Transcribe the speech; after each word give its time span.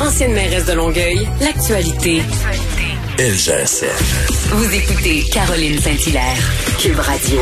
Ancienne 0.00 0.32
mairesse 0.32 0.66
de 0.66 0.72
Longueuil, 0.74 1.26
l'actualité. 1.40 2.22
LGSF. 3.18 4.50
Vous 4.52 4.74
écoutez 4.74 5.22
Caroline 5.32 5.78
Saint-Hilaire, 5.78 6.36
Cube 6.78 6.98
Radio. 6.98 7.40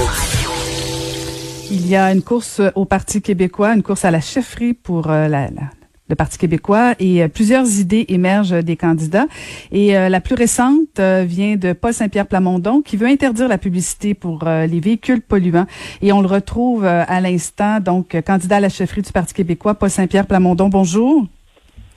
Il 1.70 1.86
y 1.86 1.96
a 1.96 2.12
une 2.12 2.22
course 2.22 2.60
au 2.74 2.84
Parti 2.84 3.20
québécois, 3.20 3.74
une 3.74 3.82
course 3.82 4.04
à 4.04 4.10
la 4.10 4.20
chefferie 4.20 4.74
pour 4.74 5.10
euh, 5.10 5.28
la, 5.28 5.50
la 5.50 5.70
le 6.08 6.14
Parti 6.14 6.38
québécois 6.38 6.94
et 6.98 7.22
euh, 7.22 7.28
plusieurs 7.28 7.78
idées 7.78 8.06
émergent 8.08 8.62
des 8.62 8.76
candidats. 8.76 9.26
Et 9.72 9.96
euh, 9.96 10.08
la 10.08 10.20
plus 10.20 10.34
récente 10.34 10.98
euh, 10.98 11.24
vient 11.26 11.56
de 11.56 11.72
Paul 11.72 11.92
Saint-Pierre 11.92 12.26
Plamondon 12.26 12.80
qui 12.80 12.96
veut 12.96 13.08
interdire 13.08 13.48
la 13.48 13.58
publicité 13.58 14.14
pour 14.14 14.44
les 14.44 14.80
véhicules 14.80 15.20
polluants. 15.20 15.66
Et 16.02 16.12
on 16.12 16.20
le 16.20 16.28
retrouve 16.28 16.84
à 16.84 17.20
l'instant, 17.20 17.80
donc 17.80 18.16
candidat 18.24 18.56
à 18.56 18.60
la 18.60 18.68
chefferie 18.68 19.02
du 19.02 19.12
Parti 19.12 19.34
québécois, 19.34 19.74
Paul 19.74 19.90
Saint-Pierre 19.90 20.26
Plamondon. 20.26 20.68
Bonjour. 20.68 21.26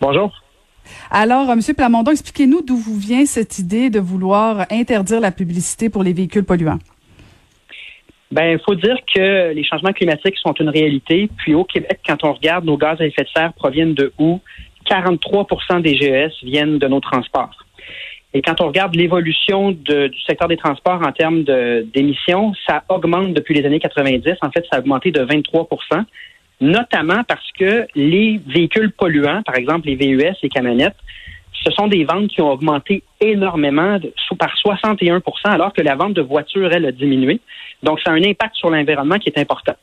Bonjour. 0.02 0.32
Alors, 1.12 1.56
Monsieur 1.56 1.74
Plamondon, 1.74 2.12
expliquez-nous 2.12 2.62
d'où 2.62 2.78
vous 2.78 2.98
vient 2.98 3.26
cette 3.26 3.60
idée 3.60 3.90
de 3.90 4.00
vouloir 4.00 4.66
interdire 4.72 5.20
la 5.20 5.32
publicité 5.32 5.90
pour 5.90 6.04
les 6.04 6.14
véhicules 6.14 6.44
polluants? 6.44 6.80
Ben, 8.32 8.52
il 8.52 8.60
faut 8.64 8.76
dire 8.76 8.98
que 9.14 9.54
les 9.54 9.64
changements 9.64 9.92
climatiques 9.92 10.38
sont 10.38 10.54
une 10.54 10.70
réalité. 10.70 11.30
Puis 11.38 11.56
au 11.56 11.64
Québec, 11.64 12.00
quand 12.06 12.24
on 12.24 12.34
regarde 12.34 12.64
nos 12.66 12.78
gaz 12.78 13.02
à 13.02 13.06
effet 13.06 13.24
de 13.24 13.30
serre 13.36 13.54
proviennent 13.54 13.96
de 13.96 14.14
où? 14.20 14.40
43% 14.90 15.82
des 15.82 15.96
GES 15.96 16.34
viennent 16.44 16.78
de 16.78 16.88
nos 16.88 17.00
transports. 17.00 17.66
Et 18.34 18.42
quand 18.42 18.62
on 18.62 18.68
regarde 18.68 18.96
l'évolution 18.96 19.72
du 19.72 20.12
secteur 20.28 20.48
des 20.48 20.58
transports 20.58 21.02
en 21.06 21.12
termes 21.12 21.44
d'émissions, 21.44 22.54
ça 22.68 22.84
augmente 22.90 23.34
depuis 23.34 23.56
les 23.56 23.66
années 23.66 23.80
90. 23.80 24.36
En 24.42 24.52
fait, 24.52 24.66
ça 24.72 24.78
a 24.78 24.80
augmenté 24.80 25.12
de 25.12 25.22
23 25.22 25.68
notamment 26.62 27.24
parce 27.28 27.52
que 27.58 27.88
les 27.96 28.40
véhicules 28.48 28.92
polluants, 28.92 29.42
par 29.44 29.56
exemple 29.56 29.88
les 29.88 29.96
VUS, 29.96 30.36
les 30.42 30.50
camionnettes, 30.50 30.96
ce 31.64 31.72
sont 31.72 31.88
des 31.88 32.06
ventes 32.06 32.30
qui 32.30 32.42
ont 32.42 32.52
augmenté 32.52 33.04
énormément 33.20 34.00
par 34.38 34.56
61% 34.56 35.22
alors 35.46 35.74
que 35.74 35.82
la 35.82 35.96
vente 35.96 36.14
de 36.14 36.22
voitures, 36.22 36.72
elle, 36.72 36.86
a 36.86 36.92
diminué. 36.92 37.42
Donc, 37.84 38.00
ça 38.02 38.12
a 38.12 38.14
un 38.14 38.24
impact 38.24 38.56
sur 38.56 38.70
l'environnement 38.70 39.18
qui 39.18 39.30
est 39.30 39.38
important. 39.38 39.76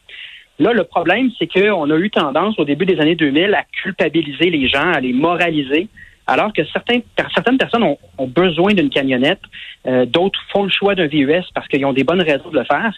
Là, 0.59 0.73
le 0.73 0.85
problème, 0.85 1.31
c'est 1.39 1.47
qu'on 1.47 1.91
a 1.91 1.97
eu 1.97 2.11
tendance 2.11 2.59
au 2.59 2.65
début 2.65 2.87
des 2.87 2.99
années 2.99 3.15
2000 3.15 3.55
à 3.55 3.65
culpabiliser 3.83 4.51
les 4.51 4.69
gens, 4.69 4.91
à 4.91 5.01
les 5.01 5.13
moraliser, 5.13 5.89
alors 6.27 6.53
que 6.53 6.65
certains, 6.73 7.01
certaines 7.35 7.59
personnes 7.59 7.85
ont, 7.85 7.99
besoin 8.27 8.73
d'une 8.73 8.91
camionnette, 8.91 9.43
euh, 9.87 10.07
d'autres 10.07 10.41
font 10.51 10.65
le 10.65 10.71
choix 10.71 10.95
d'un 10.95 11.07
VUS 11.07 11.45
parce 11.55 11.69
qu'ils 11.69 11.85
ont 11.85 11.93
des 11.93 12.05
bonnes 12.05 12.23
raisons 12.23 12.49
de 12.51 12.59
le 12.59 12.65
faire. 12.65 12.93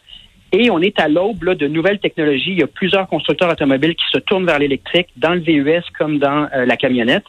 Et 0.53 0.71
on 0.71 0.81
est 0.81 0.99
à 0.99 1.09
l'aube 1.09 1.45
de 1.45 1.69
nouvelles 1.69 1.99
technologies. 1.99 2.53
Il 2.53 2.59
y 2.59 2.63
a 2.63 2.67
plusieurs 2.67 3.07
constructeurs 3.09 3.51
automobiles 3.51 3.95
qui 3.95 4.05
se 4.11 4.19
tournent 4.19 4.47
vers 4.47 4.59
l'électrique 4.59 5.09
dans 5.17 5.35
le 5.35 5.41
VUS 5.41 5.83
comme 5.99 6.19
dans 6.19 6.49
euh, 6.55 6.65
la 6.65 6.77
camionnette. 6.77 7.25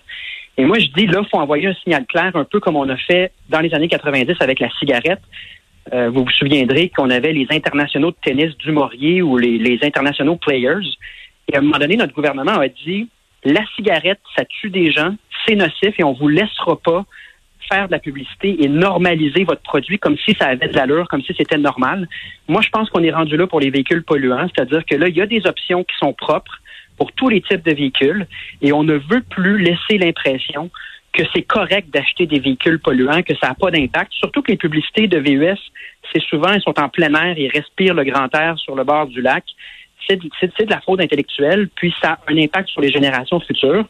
Et 0.57 0.65
moi, 0.65 0.79
je 0.79 0.87
dis, 0.87 1.05
là, 1.05 1.21
il 1.23 1.29
faut 1.29 1.37
envoyer 1.37 1.67
un 1.67 1.73
signal 1.73 2.05
clair, 2.05 2.35
un 2.35 2.43
peu 2.43 2.59
comme 2.59 2.75
on 2.75 2.87
a 2.89 2.97
fait 2.97 3.31
dans 3.49 3.59
les 3.59 3.73
années 3.73 3.87
90 3.87 4.35
avec 4.39 4.59
la 4.59 4.69
cigarette. 4.71 5.21
Euh, 5.93 6.09
vous 6.09 6.23
vous 6.23 6.31
souviendrez 6.31 6.89
qu'on 6.89 7.09
avait 7.09 7.33
les 7.33 7.47
internationaux 7.49 8.11
de 8.11 8.17
tennis 8.21 8.55
du 8.57 8.71
Maurier 8.71 9.21
ou 9.21 9.37
les, 9.37 9.79
internationaux 9.83 10.35
players. 10.35 10.85
Et 11.51 11.55
à 11.55 11.59
un 11.59 11.61
moment 11.61 11.79
donné, 11.79 11.97
notre 11.97 12.13
gouvernement 12.13 12.59
a 12.59 12.67
dit, 12.67 13.07
la 13.43 13.61
cigarette, 13.75 14.19
ça 14.35 14.43
tue 14.45 14.69
des 14.69 14.91
gens, 14.91 15.15
c'est 15.45 15.55
nocif 15.55 15.97
et 15.97 16.03
on 16.03 16.13
vous 16.13 16.27
laissera 16.27 16.77
pas 16.77 17.05
faire 17.71 17.87
de 17.87 17.91
la 17.91 17.99
publicité 17.99 18.63
et 18.63 18.67
normaliser 18.67 19.43
votre 19.43 19.61
produit 19.61 19.99
comme 19.99 20.17
si 20.17 20.33
ça 20.33 20.47
avait 20.47 20.67
de 20.67 20.75
l'allure, 20.75 21.07
comme 21.07 21.21
si 21.21 21.33
c'était 21.37 21.57
normal. 21.57 22.07
Moi, 22.47 22.61
je 22.61 22.69
pense 22.69 22.89
qu'on 22.89 23.03
est 23.03 23.11
rendu 23.11 23.37
là 23.37 23.47
pour 23.47 23.59
les 23.59 23.69
véhicules 23.69 24.03
polluants, 24.03 24.47
c'est-à-dire 24.53 24.85
que 24.85 24.95
là, 24.95 25.07
il 25.07 25.15
y 25.15 25.21
a 25.21 25.27
des 25.27 25.45
options 25.45 25.83
qui 25.83 25.95
sont 25.97 26.13
propres 26.13 26.59
pour 26.97 27.11
tous 27.13 27.29
les 27.29 27.41
types 27.41 27.63
de 27.63 27.73
véhicules 27.73 28.27
et 28.61 28.73
on 28.73 28.83
ne 28.83 28.95
veut 28.95 29.23
plus 29.29 29.57
laisser 29.57 29.97
l'impression 29.97 30.69
que 31.13 31.23
c'est 31.33 31.41
correct 31.41 31.89
d'acheter 31.91 32.27
des 32.27 32.39
véhicules 32.39 32.79
polluants, 32.79 33.23
que 33.23 33.35
ça 33.35 33.47
n'a 33.49 33.55
pas 33.55 33.71
d'impact. 33.71 34.11
Surtout 34.13 34.41
que 34.41 34.51
les 34.51 34.57
publicités 34.57 35.07
de 35.07 35.17
VUS, 35.17 35.57
c'est 36.13 36.21
souvent, 36.21 36.53
ils 36.53 36.61
sont 36.61 36.79
en 36.79 36.89
plein 36.89 37.13
air, 37.13 37.37
ils 37.37 37.49
respirent 37.49 37.95
le 37.95 38.03
grand 38.03 38.33
air 38.35 38.57
sur 38.59 38.75
le 38.75 38.83
bord 38.83 39.07
du 39.07 39.21
lac. 39.21 39.43
C'est 40.07 40.17
de, 40.17 40.69
la 40.69 40.81
fraude 40.81 41.01
intellectuelle, 41.01 41.69
puis 41.75 41.93
ça 42.01 42.13
a 42.13 42.19
un 42.31 42.37
impact 42.37 42.69
sur 42.69 42.81
les 42.81 42.91
générations 42.91 43.39
futures. 43.39 43.87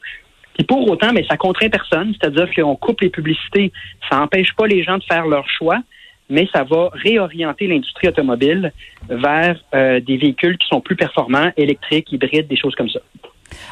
Puis 0.59 0.65
pour 0.65 0.89
autant, 0.91 1.13
mais 1.13 1.23
ça 1.23 1.37
contraint 1.37 1.69
personne, 1.69 2.13
c'est-à-dire 2.19 2.53
qu'on 2.53 2.75
coupe 2.75 2.99
les 2.99 3.09
publicités, 3.09 3.71
ça 4.09 4.17
n'empêche 4.17 4.53
pas 4.57 4.67
les 4.67 4.83
gens 4.83 4.97
de 4.97 5.03
faire 5.05 5.25
leur 5.25 5.47
choix, 5.49 5.77
mais 6.29 6.49
ça 6.51 6.65
va 6.65 6.89
réorienter 6.91 7.65
l'industrie 7.65 8.09
automobile 8.09 8.73
vers 9.07 9.57
euh, 9.73 10.01
des 10.01 10.17
véhicules 10.17 10.57
qui 10.57 10.67
sont 10.67 10.81
plus 10.81 10.97
performants, 10.97 11.49
électriques, 11.55 12.11
hybrides, 12.11 12.49
des 12.49 12.57
choses 12.57 12.75
comme 12.75 12.89
ça. 12.89 12.99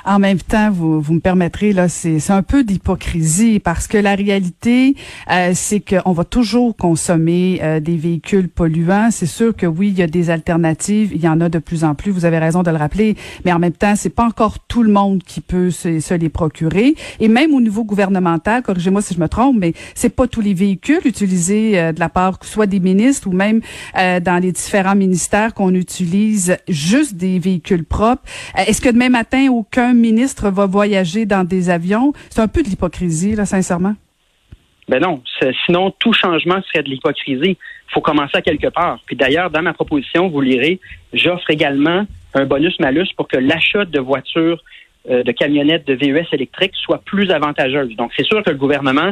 En 0.06 0.20
même 0.20 0.40
temps, 0.40 0.72
vous, 0.72 1.02
vous 1.02 1.14
me 1.14 1.20
permettrez, 1.20 1.74
là, 1.74 1.90
c'est 1.90 2.32
un 2.32 2.44
peu 2.44 2.64
d'hypocrisie 2.64 3.60
parce 3.60 3.88
que 3.88 3.98
la 3.98 4.16
réalité, 4.16 4.96
euh, 5.32 5.52
c'est 5.54 5.80
qu'on 5.80 6.12
va 6.12 6.24
toujours 6.24 6.76
consommer 6.76 7.60
euh, 7.62 7.80
des 7.80 7.98
véhicules 7.98 8.50
polluants. 8.50 9.10
C'est 9.12 9.26
sûr 9.26 9.56
que 9.56 9.66
oui, 9.66 9.90
il 9.90 9.98
y 9.98 10.02
a 10.02 10.08
des 10.08 10.30
alternatives, 10.30 11.12
il 11.14 11.22
y 11.22 11.28
en 11.28 11.42
a 11.42 11.50
de 11.50 11.60
plus 11.60 11.84
en 11.84 11.96
plus, 11.96 12.12
vous 12.12 12.26
avez 12.26 12.38
raison 12.38 12.64
de 12.64 12.72
le 12.72 12.78
rappeler, 12.78 13.16
mais 13.46 13.54
en 13.54 13.60
même 13.60 13.74
temps, 13.74 13.96
c'est 13.96 14.10
pas 14.10 14.26
encore 14.26 14.60
tout 14.68 14.84
le 14.84 14.92
monde 14.92 15.24
qui 15.24 15.42
peut 15.42 15.72
se, 15.72 16.00
se 16.00 16.14
les 16.14 16.30
procurer. 16.30 16.96
Et 17.20 17.28
même 17.28 17.54
au 17.54 17.62
niveau 17.62 17.84
gouvernemental, 17.84 18.64
corrigez-moi 18.64 19.02
si 19.02 19.14
je 19.14 19.20
me 19.20 19.28
trompe, 19.28 19.58
mais 19.60 19.74
c'est 19.96 20.10
pas 20.10 20.28
tous 20.28 20.42
les 20.42 20.54
véhicules 20.54 21.02
utilisés 21.06 21.80
euh, 21.80 21.92
de 21.92 22.00
la 22.00 22.10
part 22.10 22.40
soit 22.42 22.68
des 22.68 22.80
ministres 22.80 23.28
ou 23.28 23.32
même 23.32 23.62
dans 23.96 24.42
les 24.42 24.52
différents 24.52 24.96
ministères 24.96 25.54
qu'on 25.54 25.74
utilise 25.74 26.58
juste 26.68 27.16
des 27.16 27.40
véhicules 27.40 27.84
propres. 27.84 28.22
Est-ce 28.56 28.82
que 28.82 28.90
demain 28.90 29.10
matin, 29.10 29.50
au 29.52 29.64
qu'un 29.72 29.94
ministre 29.94 30.50
va 30.50 30.66
voyager 30.66 31.26
dans 31.26 31.44
des 31.44 31.70
avions. 31.70 32.14
C'est 32.30 32.42
un 32.42 32.48
peu 32.48 32.64
de 32.64 32.68
l'hypocrisie, 32.68 33.36
là, 33.36 33.46
sincèrement. 33.46 33.96
Ben 34.88 35.02
non. 35.02 35.22
Sinon, 35.66 35.92
tout 36.00 36.14
changement 36.14 36.62
serait 36.64 36.84
de 36.84 36.90
l'hypocrisie. 36.90 37.58
Il 37.58 37.94
faut 37.94 38.02
commencer 38.02 38.38
à 38.38 38.42
quelque 38.42 38.68
part. 38.68 39.00
Puis 39.06 39.16
d'ailleurs, 39.16 39.50
dans 39.50 39.62
ma 39.62 39.74
proposition, 39.74 40.30
vous 40.30 40.42
lirez, 40.42 40.80
j'offre 41.14 41.50
également 41.50 42.06
un 42.34 42.46
bonus-malus 42.46 43.08
pour 43.18 43.28
que 43.28 43.38
l'achat 43.38 43.86
de 43.86 44.00
voitures, 44.00 44.64
euh, 45.10 45.24
de 45.24 45.32
camionnettes, 45.32 45.86
de 45.88 45.94
VUS 45.94 46.28
électriques 46.32 46.74
soit 46.76 47.02
plus 47.04 47.32
avantageuse. 47.32 47.96
Donc, 47.96 48.12
c'est 48.16 48.26
sûr 48.26 48.44
que 48.44 48.50
le 48.50 48.58
gouvernement, 48.58 49.12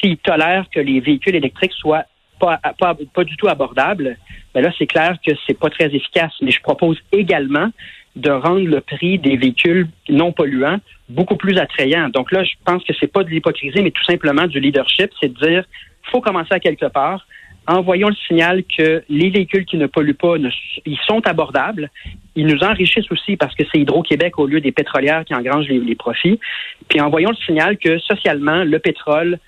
s'il 0.00 0.16
tolère 0.18 0.66
que 0.70 0.80
les 0.80 1.00
véhicules 1.00 1.34
électriques 1.34 1.72
soient 1.72 2.04
pas, 2.38 2.60
pas, 2.78 2.94
pas 3.14 3.24
du 3.24 3.36
tout 3.36 3.48
abordables, 3.48 4.16
ben 4.54 4.62
là, 4.62 4.70
c'est 4.78 4.86
clair 4.86 5.16
que 5.26 5.32
c'est 5.46 5.58
pas 5.58 5.70
très 5.70 5.86
efficace. 5.86 6.32
Mais 6.40 6.50
je 6.50 6.60
propose 6.60 6.98
également 7.12 7.68
de 8.16 8.30
rendre 8.30 8.66
le 8.66 8.80
prix 8.80 9.18
des 9.18 9.36
véhicules 9.36 9.88
non 10.08 10.32
polluants 10.32 10.80
beaucoup 11.08 11.36
plus 11.36 11.58
attrayant. 11.58 12.08
Donc 12.08 12.32
là, 12.32 12.42
je 12.42 12.52
pense 12.64 12.82
que 12.82 12.92
c'est 12.98 13.12
pas 13.12 13.22
de 13.22 13.30
l'hypocrisie, 13.30 13.82
mais 13.82 13.90
tout 13.90 14.04
simplement 14.04 14.46
du 14.46 14.58
leadership, 14.58 15.10
c'est 15.20 15.32
de 15.32 15.46
dire 15.46 15.64
faut 16.10 16.20
commencer 16.20 16.52
à 16.52 16.60
quelque 16.60 16.86
part. 16.86 17.26
Envoyons 17.68 18.08
le 18.08 18.14
signal 18.14 18.62
que 18.64 19.02
les 19.08 19.28
véhicules 19.28 19.64
qui 19.64 19.76
ne 19.76 19.86
polluent 19.86 20.14
pas, 20.14 20.36
ils 20.86 20.98
sont 21.08 21.26
abordables. 21.26 21.90
Ils 22.36 22.46
nous 22.46 22.62
enrichissent 22.62 23.10
aussi 23.10 23.36
parce 23.36 23.54
que 23.56 23.64
c'est 23.70 23.80
Hydro-Québec 23.80 24.38
au 24.38 24.46
lieu 24.46 24.60
des 24.60 24.70
pétrolières 24.70 25.24
qui 25.24 25.34
engrangent 25.34 25.68
les, 25.68 25.80
les 25.80 25.96
profits. 25.96 26.38
Puis 26.88 27.00
envoyons 27.00 27.30
le 27.30 27.44
signal 27.44 27.76
que 27.76 27.98
socialement, 27.98 28.62
le 28.62 28.78
pétrole, 28.78 29.38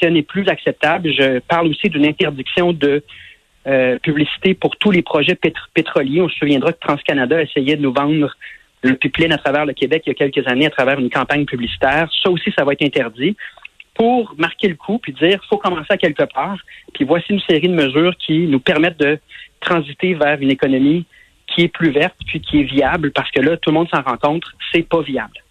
ce 0.00 0.08
n'est 0.08 0.22
plus 0.22 0.46
acceptable. 0.48 1.10
Je 1.10 1.38
parle 1.40 1.68
aussi 1.68 1.88
d'une 1.88 2.04
interdiction 2.04 2.74
de 2.74 3.02
euh, 3.66 3.98
publicité 3.98 4.54
pour 4.54 4.76
tous 4.76 4.90
les 4.90 5.02
projets 5.02 5.38
pétroliers. 5.74 6.20
On 6.20 6.28
se 6.28 6.36
souviendra 6.36 6.72
que 6.72 6.78
TransCanada 6.80 7.42
essayait 7.42 7.76
de 7.76 7.82
nous 7.82 7.92
vendre 7.92 8.34
le 8.82 8.94
pipeline 8.94 9.32
à 9.32 9.38
travers 9.38 9.64
le 9.64 9.72
Québec 9.72 10.02
il 10.06 10.10
y 10.10 10.12
a 10.12 10.14
quelques 10.14 10.46
années 10.46 10.66
à 10.66 10.70
travers 10.70 10.98
une 10.98 11.10
campagne 11.10 11.46
publicitaire. 11.46 12.08
Ça 12.22 12.30
aussi, 12.30 12.52
ça 12.56 12.64
va 12.64 12.72
être 12.72 12.82
interdit 12.82 13.36
pour 13.94 14.34
marquer 14.36 14.68
le 14.68 14.74
coup 14.74 14.98
puis 14.98 15.12
dire 15.12 15.42
faut 15.48 15.56
commencer 15.56 15.90
à 15.90 15.96
quelque 15.96 16.24
part. 16.24 16.58
Puis 16.92 17.04
voici 17.04 17.32
une 17.32 17.40
série 17.40 17.68
de 17.68 17.74
mesures 17.74 18.14
qui 18.18 18.46
nous 18.46 18.60
permettent 18.60 18.98
de 18.98 19.18
transiter 19.60 20.14
vers 20.14 20.40
une 20.40 20.50
économie 20.50 21.06
qui 21.46 21.62
est 21.62 21.68
plus 21.68 21.90
verte 21.90 22.16
puis 22.26 22.40
qui 22.40 22.60
est 22.60 22.64
viable 22.64 23.12
parce 23.12 23.30
que 23.30 23.40
là, 23.40 23.56
tout 23.56 23.70
le 23.70 23.74
monde 23.74 23.88
s'en 23.88 24.02
rend 24.02 24.16
compte, 24.16 24.44
c'est 24.72 24.86
pas 24.86 25.00
viable. 25.00 25.43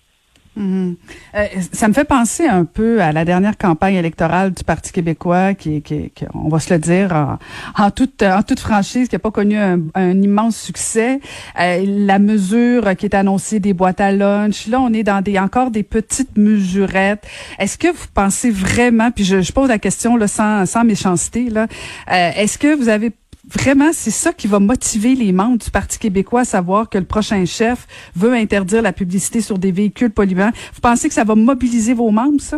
Mhm. 0.55 0.95
Euh, 1.35 1.45
ça 1.71 1.87
me 1.87 1.93
fait 1.93 2.03
penser 2.03 2.45
un 2.45 2.65
peu 2.65 3.01
à 3.01 3.11
la 3.11 3.25
dernière 3.25 3.57
campagne 3.57 3.95
électorale 3.95 4.51
du 4.51 4.63
Parti 4.63 4.91
québécois, 4.91 5.53
qui, 5.55 5.81
qui, 5.81 6.11
qui 6.11 6.25
on 6.33 6.47
va 6.47 6.59
se 6.59 6.73
le 6.73 6.79
dire 6.79 7.37
en, 7.77 7.91
toute 7.91 8.21
en 8.21 8.43
toute 8.43 8.59
franchise, 8.59 9.07
qui 9.07 9.15
n'a 9.15 9.19
pas 9.19 9.31
connu 9.31 9.57
un, 9.57 9.81
immense 9.95 10.57
succès. 10.57 11.19
Euh, 11.59 11.83
la 11.85 12.19
mesure 12.19 12.95
qui 12.95 13.05
est 13.05 13.15
annoncée 13.15 13.59
des 13.59 13.73
boîtes 13.73 14.01
à 14.01 14.11
lunch, 14.11 14.67
là, 14.67 14.79
on 14.79 14.93
est 14.93 15.03
dans 15.03 15.21
des 15.21 15.39
encore 15.39 15.71
des 15.71 15.83
petites 15.83 16.37
mesurettes. 16.37 17.25
Est-ce 17.57 17.77
que 17.77 17.87
vous 17.87 18.07
pensez 18.13 18.51
vraiment, 18.51 19.09
puis 19.11 19.23
je, 19.23 19.41
je 19.41 19.51
pose 19.51 19.69
la 19.69 19.79
question 19.79 20.15
là 20.17 20.27
sans 20.27 20.65
sans 20.65 20.83
méchanceté 20.83 21.49
là, 21.49 21.67
euh, 22.11 22.31
est-ce 22.35 22.57
que 22.57 22.75
vous 22.75 22.89
avez 22.89 23.11
vraiment, 23.47 23.91
c'est 23.91 24.11
ça 24.11 24.33
qui 24.33 24.47
va 24.47 24.59
motiver 24.59 25.15
les 25.15 25.31
membres 25.31 25.57
du 25.57 25.69
Parti 25.69 25.99
québécois 25.99 26.41
à 26.41 26.45
savoir 26.45 26.89
que 26.89 26.97
le 26.97 27.05
prochain 27.05 27.45
chef 27.45 27.87
veut 28.15 28.33
interdire 28.33 28.81
la 28.81 28.93
publicité 28.93 29.41
sur 29.41 29.57
des 29.57 29.71
véhicules 29.71 30.11
polluants. 30.11 30.51
Vous 30.73 30.81
pensez 30.81 31.07
que 31.07 31.13
ça 31.13 31.23
va 31.23 31.35
mobiliser 31.35 31.93
vos 31.93 32.11
membres, 32.11 32.41
ça? 32.41 32.57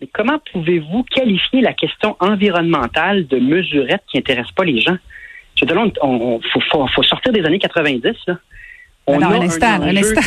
Mais 0.00 0.08
comment 0.12 0.38
pouvez-vous 0.52 1.02
qualifier 1.04 1.60
la 1.60 1.72
question 1.72 2.16
environnementale 2.20 3.26
de 3.26 3.38
mesurette 3.38 4.02
qui 4.10 4.16
n'intéresse 4.16 4.50
pas 4.52 4.64
les 4.64 4.80
gens? 4.80 4.96
Je 5.56 5.64
dire, 5.64 5.76
on, 6.02 6.40
faut, 6.40 7.02
sortir 7.02 7.32
des 7.32 7.44
années 7.44 7.58
90, 7.58 8.12
là. 8.28 8.38
On 9.10 9.18
non, 9.18 9.28
un 9.28 9.40
instant, 9.40 9.80
un, 9.80 9.96
instant, 9.96 10.20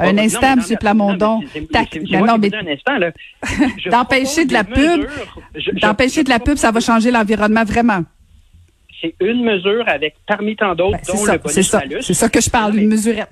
un 0.00 0.18
instant, 0.18 0.52
M. 0.70 0.78
Plamondon. 0.80 1.40
D'empêcher 3.86 4.44
de 4.44 4.52
la 4.52 4.64
pub, 4.64 5.06
d'empêcher 5.80 6.24
de 6.24 6.28
la 6.28 6.40
pub, 6.40 6.56
ça 6.56 6.72
va 6.72 6.80
changer 6.80 7.12
l'environnement 7.12 7.62
vraiment 7.62 8.02
c'est 9.00 9.14
une 9.20 9.44
mesure 9.44 9.84
avec 9.86 10.14
parmi 10.26 10.56
tant 10.56 10.74
d'autres, 10.74 10.98
ben, 11.06 11.14
dont 11.14 11.32
le 11.32 11.38
bonus 11.38 11.68
ça, 11.68 11.82
C'est 12.00 12.14
ça 12.14 12.28
que 12.28 12.40
je 12.40 12.50
parle, 12.50 12.76
une 12.76 12.88
mesurette. 12.88 13.28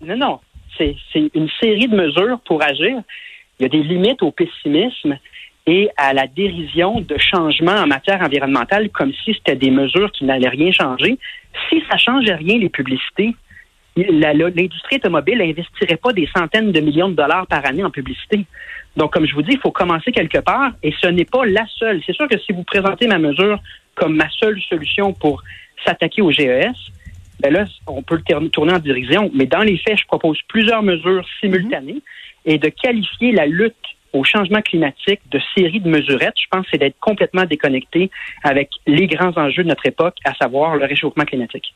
Non, 0.00 0.16
non. 0.16 0.40
C'est 0.78 0.96
une 1.34 1.48
série 1.60 1.88
de 1.88 1.96
mesures 1.96 2.40
pour 2.46 2.62
agir. 2.62 3.02
Il 3.58 3.64
y 3.64 3.66
a 3.66 3.68
des 3.68 3.82
limites 3.82 4.22
au 4.22 4.30
pessimisme 4.30 5.18
et 5.66 5.90
à 5.96 6.14
la 6.14 6.26
dérision 6.26 7.00
de 7.00 7.16
changements 7.18 7.76
en 7.76 7.86
matière 7.86 8.22
environnementale 8.22 8.88
comme 8.88 9.12
si 9.24 9.34
c'était 9.34 9.56
des 9.56 9.70
mesures 9.70 10.10
qui 10.12 10.24
n'allaient 10.24 10.48
rien 10.48 10.72
changer. 10.72 11.18
Si 11.68 11.82
ça 11.88 11.96
ne 11.96 11.98
changeait 11.98 12.34
rien, 12.34 12.58
les 12.58 12.70
publicités, 12.70 13.34
l'industrie 13.96 14.96
automobile 14.96 15.38
n'investirait 15.38 15.96
pas 15.96 16.12
des 16.12 16.28
centaines 16.34 16.72
de 16.72 16.80
millions 16.80 17.10
de 17.10 17.14
dollars 17.14 17.46
par 17.46 17.66
année 17.66 17.84
en 17.84 17.90
publicité. 17.90 18.46
Donc, 18.96 19.12
comme 19.12 19.26
je 19.26 19.34
vous 19.34 19.42
dis, 19.42 19.52
il 19.52 19.60
faut 19.60 19.70
commencer 19.70 20.12
quelque 20.12 20.38
part 20.38 20.72
et 20.82 20.92
ce 21.00 21.06
n'est 21.08 21.24
pas 21.24 21.44
la 21.44 21.66
seule. 21.78 22.00
C'est 22.06 22.14
sûr 22.14 22.26
que 22.26 22.38
si 22.38 22.52
vous 22.52 22.64
présentez 22.64 23.06
ma 23.06 23.18
mesure 23.18 23.60
comme 23.94 24.16
ma 24.16 24.28
seule 24.30 24.60
solution 24.68 25.12
pour 25.12 25.42
s'attaquer 25.84 26.22
au 26.22 26.30
GES, 26.30 26.74
ben 27.40 27.52
là, 27.52 27.64
on 27.86 28.02
peut 28.02 28.20
le 28.26 28.48
tourner 28.48 28.72
en 28.72 28.78
dérision. 28.78 29.30
Mais 29.34 29.46
dans 29.46 29.62
les 29.62 29.78
faits, 29.78 29.98
je 29.98 30.06
propose 30.06 30.38
plusieurs 30.48 30.82
mesures 30.82 31.24
simultanées 31.40 32.02
et 32.44 32.58
de 32.58 32.68
qualifier 32.68 33.32
la 33.32 33.46
lutte 33.46 33.74
au 34.12 34.24
changement 34.24 34.60
climatique 34.60 35.20
de 35.30 35.40
série 35.56 35.80
de 35.80 35.88
mesurettes, 35.88 36.34
je 36.40 36.48
pense, 36.50 36.66
c'est 36.70 36.78
d'être 36.78 36.98
complètement 36.98 37.44
déconnecté 37.44 38.10
avec 38.42 38.70
les 38.86 39.06
grands 39.06 39.36
enjeux 39.36 39.62
de 39.62 39.68
notre 39.68 39.86
époque, 39.86 40.16
à 40.24 40.34
savoir 40.34 40.76
le 40.76 40.84
réchauffement 40.84 41.24
climatique. 41.24 41.74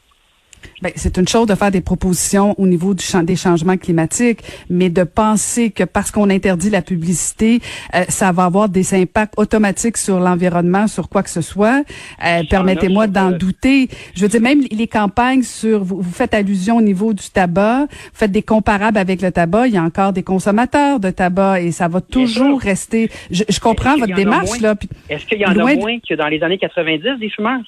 Ben, 0.83 0.93
c'est 0.97 1.17
une 1.19 1.29
chose 1.29 1.47
de 1.47 1.55
faire 1.55 1.71
des 1.71 1.81
propositions 1.81 2.55
au 2.59 2.67
niveau 2.67 2.95
du 2.95 3.05
champ 3.05 3.23
des 3.23 3.37
changements 3.37 3.77
climatiques, 3.77 4.41
mais 4.69 4.91
de 4.91 5.05
penser 5.05 5.71
que 5.71 5.85
parce 5.85 6.11
qu'on 6.11 6.31
interdit 6.31 6.71
la 6.71 6.83
publicité, 6.83 7.61
euh, 7.95 8.05
ça 8.09 8.33
va 8.33 8.45
avoir 8.45 8.69
des 8.69 8.95
impacts 8.95 9.35
automatiques 9.37 9.97
sur 9.97 10.21
l'environnement, 10.21 10.87
sur 10.87 11.09
quoi 11.09 11.23
que 11.23 11.31
ce 11.31 11.41
soit. 11.41 11.85
Euh, 12.25 12.43
permettez-moi 12.49 13.07
d'en 13.07 13.31
douter. 13.31 13.89
Je 14.15 14.23
veux 14.23 14.29
dire, 14.29 14.41
même 14.41 14.61
les 14.71 14.89
campagnes 14.89 15.43
sur, 15.43 15.83
vous, 15.85 16.03
faites 16.03 16.35
allusion 16.35 16.77
au 16.77 16.83
niveau 16.83 17.13
du 17.13 17.31
tabac, 17.31 17.87
vous 17.89 18.11
faites 18.19 18.33
des 18.33 18.43
comparables 18.43 18.99
avec 18.99 19.23
le 19.23 19.33
tabac. 19.33 19.69
Il 19.69 19.75
y 19.75 19.79
a 19.79 19.83
encore 19.83 20.13
des 20.13 20.23
consommateurs 20.23 21.01
de 21.01 21.11
tabac 21.11 21.61
et 21.61 21.73
ça 21.73 21.89
va 21.89 22.01
toujours 22.01 22.61
rester. 22.61 23.11
Je, 23.31 23.61
comprends 23.61 23.97
votre 23.97 24.15
démarche 24.15 24.61
là. 24.61 24.75
Est-ce 25.09 25.25
qu'il 25.27 25.39
y 25.39 25.47
en 25.47 25.53
a 25.53 25.75
moins 25.75 25.99
que 26.07 26.15
dans 26.15 26.29
les 26.29 26.43
années 26.43 26.59
90 26.59 27.19
des 27.21 27.31
fumeurs? 27.31 27.63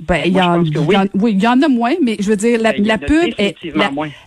Ben, 0.00 0.22
il 0.24 0.32
y, 0.32 0.40
en, 0.40 0.62
oui. 1.14 1.32
il 1.32 1.42
y 1.42 1.46
en 1.46 1.60
a 1.60 1.68
moins, 1.68 1.94
mais 2.02 2.16
je 2.18 2.30
veux 2.30 2.36
dire, 2.36 2.58
la, 2.60 2.72
ben, 2.72 2.98
pub, 2.98 3.34
est, 3.38 3.54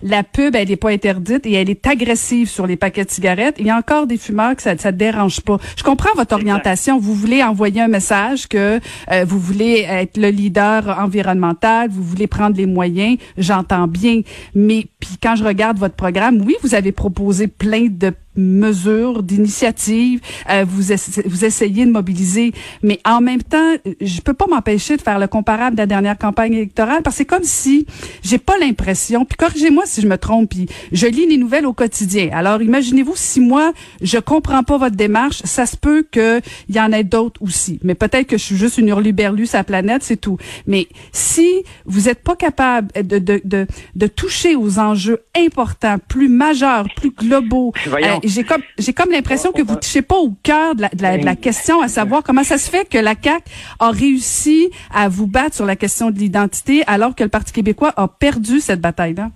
la, 0.01 0.23
pub, 0.23 0.55
elle 0.55 0.69
n'est 0.69 0.75
pas 0.75 0.91
interdite 0.91 1.45
et 1.45 1.53
elle 1.53 1.69
est 1.69 1.87
agressive 1.87 2.47
sur 2.47 2.67
les 2.67 2.75
paquets 2.75 3.05
de 3.05 3.09
cigarettes. 3.09 3.55
Il 3.59 3.65
y 3.65 3.69
a 3.69 3.77
encore 3.77 4.05
des 4.05 4.17
fumeurs 4.17 4.55
que 4.55 4.61
ça 4.61 4.75
ne 4.75 4.91
dérange 4.91 5.41
pas. 5.41 5.57
Je 5.75 5.83
comprends 5.83 6.13
votre 6.15 6.35
orientation. 6.35 6.99
Vous 6.99 7.15
voulez 7.15 7.43
envoyer 7.43 7.81
un 7.81 7.87
message 7.87 8.47
que 8.47 8.79
euh, 9.11 9.25
vous 9.25 9.39
voulez 9.39 9.85
être 9.89 10.17
le 10.17 10.29
leader 10.29 10.99
environnemental, 10.99 11.89
vous 11.89 12.03
voulez 12.03 12.27
prendre 12.27 12.55
les 12.55 12.67
moyens. 12.67 13.17
J'entends 13.37 13.87
bien. 13.87 14.21
Mais 14.53 14.85
puis 14.99 15.17
quand 15.21 15.35
je 15.35 15.43
regarde 15.43 15.77
votre 15.77 15.95
programme, 15.95 16.41
oui, 16.45 16.55
vous 16.61 16.75
avez 16.75 16.91
proposé 16.91 17.47
plein 17.47 17.87
de 17.89 18.13
mesures, 18.35 19.23
d'initiatives, 19.23 20.21
euh, 20.49 20.65
vous, 20.67 20.93
vous 21.25 21.45
essayez 21.45 21.85
de 21.85 21.91
mobiliser, 21.91 22.53
mais 22.81 22.99
en 23.05 23.21
même 23.21 23.43
temps, 23.43 23.75
je 24.01 24.21
peux 24.21 24.33
pas 24.33 24.47
m'empêcher 24.47 24.97
de 24.97 25.01
faire 25.01 25.19
le 25.19 25.27
comparable 25.27 25.75
de 25.75 25.81
la 25.81 25.85
dernière 25.85 26.17
campagne 26.17 26.53
électorale 26.53 27.01
parce 27.03 27.15
que 27.15 27.17
c'est 27.19 27.25
comme 27.25 27.43
si 27.43 27.85
j'ai 28.23 28.37
pas 28.37 28.57
l'impression, 28.57 29.25
puis 29.25 29.37
corrigez-moi 29.37 29.83
si 29.85 30.01
je 30.01 30.07
me 30.07 30.17
trompe, 30.17 30.49
puis 30.49 30.67
je 30.91 31.07
lis 31.07 31.27
les 31.27 31.37
nouvelles 31.37 31.65
au 31.65 31.73
quotidien. 31.73 32.29
Alors 32.33 32.61
imaginez-vous 32.61 33.15
si 33.15 33.39
moi 33.39 33.73
je 34.01 34.17
comprends 34.17 34.63
pas 34.63 34.77
votre 34.77 34.95
démarche, 34.95 35.41
ça 35.43 35.65
se 35.65 35.77
peut 35.77 36.05
que 36.09 36.41
il 36.69 36.75
y 36.75 36.79
en 36.79 36.91
ait 36.91 37.03
d'autres 37.03 37.41
aussi, 37.41 37.79
mais 37.83 37.95
peut-être 37.95 38.27
que 38.27 38.37
je 38.37 38.43
suis 38.43 38.57
juste 38.57 38.77
une 38.77 38.89
hurluberlue 38.89 39.45
sa 39.45 39.63
planète, 39.63 40.03
c'est 40.03 40.17
tout. 40.17 40.37
Mais 40.67 40.87
si 41.11 41.47
vous 41.85 42.09
êtes 42.09 42.23
pas 42.23 42.35
capable 42.35 42.89
de, 42.95 43.19
de, 43.19 43.41
de, 43.43 43.67
de 43.95 44.07
toucher 44.07 44.55
aux 44.55 44.79
enjeux 44.79 45.19
importants, 45.37 45.97
plus 46.07 46.29
majeurs, 46.29 46.87
plus 46.95 47.11
globaux, 47.11 47.73
j'ai 48.23 48.43
comme 48.43 48.61
j'ai 48.77 48.93
comme 48.93 49.11
l'impression 49.11 49.51
que 49.51 49.61
vous 49.61 49.75
touchez 49.75 50.01
pas 50.01 50.17
au 50.17 50.31
cœur 50.43 50.75
de 50.75 50.81
la, 50.81 51.17
de, 51.17 51.25
la, 51.25 51.35
question, 51.35 51.81
à 51.81 51.87
savoir 51.87 52.23
comment 52.23 52.43
ça 52.43 52.57
se 52.57 52.69
fait 52.69 52.87
que 52.87 52.97
la 52.97 53.15
CAC 53.15 53.43
a 53.79 53.91
réussi 53.91 54.69
à 54.93 55.09
vous 55.09 55.27
battre 55.27 55.55
sur 55.55 55.65
la 55.65 55.75
question 55.75 56.11
de 56.11 56.19
l'identité, 56.19 56.83
alors 56.87 57.15
que 57.15 57.23
le 57.23 57.29
Parti 57.29 57.53
québécois 57.53 57.93
a 57.97 58.07
perdu 58.07 58.59
cette 58.59 58.81
bataille-là. 58.81 59.31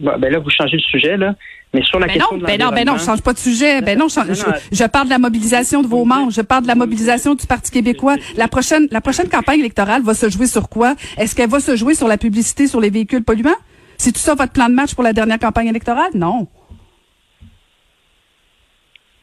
ben 0.00 0.32
là, 0.32 0.38
vous 0.38 0.50
changez 0.50 0.76
le 0.76 0.82
sujet 0.82 1.16
là. 1.16 1.34
Mais 1.74 1.82
sur 1.82 1.98
la 1.98 2.06
ben 2.06 2.14
question 2.14 2.38
non, 2.38 2.44
ben 2.46 2.58
non, 2.58 2.70
ben 2.70 2.84
non, 2.86 2.96
je 2.96 3.04
change 3.04 3.20
pas 3.20 3.34
de 3.34 3.38
sujet. 3.38 3.82
Ben 3.82 3.98
non, 3.98 4.06
je, 4.08 4.84
parle 4.86 5.06
de 5.06 5.10
la 5.10 5.18
mobilisation 5.18 5.82
de 5.82 5.86
vos 5.86 6.04
membres. 6.04 6.30
Je 6.30 6.40
parle 6.40 6.62
de 6.62 6.68
la 6.68 6.74
mobilisation 6.74 7.34
du 7.34 7.46
Parti 7.46 7.70
québécois. 7.70 8.16
La 8.36 8.48
prochaine, 8.48 8.88
la 8.90 9.02
prochaine 9.02 9.28
campagne 9.28 9.60
électorale 9.60 10.02
va 10.02 10.14
se 10.14 10.30
jouer 10.30 10.46
sur 10.46 10.70
quoi? 10.70 10.94
Est-ce 11.18 11.34
qu'elle 11.34 11.50
va 11.50 11.60
se 11.60 11.76
jouer 11.76 11.94
sur 11.94 12.08
la 12.08 12.16
publicité 12.16 12.66
sur 12.68 12.80
les 12.80 12.88
véhicules 12.88 13.22
polluants? 13.22 13.50
C'est 13.98 14.12
tout 14.12 14.20
ça 14.20 14.34
votre 14.34 14.52
plan 14.52 14.68
de 14.68 14.74
match 14.74 14.94
pour 14.94 15.04
la 15.04 15.12
dernière 15.12 15.38
campagne 15.38 15.66
électorale? 15.66 16.10
Non. 16.14 16.48